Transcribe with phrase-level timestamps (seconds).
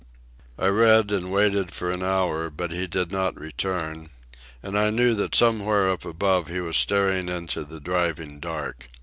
[0.57, 4.09] I read and waited for an hour, but he did not return;
[4.63, 8.87] and I knew that somewhere up above he was staring into the driving dark.